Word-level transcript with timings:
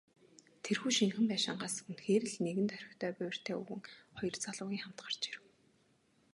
Тэрхүү 0.63 0.91
шинэхэн 0.97 1.25
байшингаас 1.31 1.75
үнэхээр 1.87 2.23
л 2.31 2.35
нэгэн 2.45 2.67
тохитой 2.73 3.11
буурьтай 3.17 3.55
өвгөн, 3.59 3.81
хоёр 4.17 4.35
залуугийн 4.43 4.83
хамт 4.83 4.99
гарч 5.05 5.21
ирэв. 5.29 5.43